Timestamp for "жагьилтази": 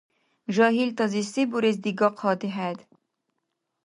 0.53-1.23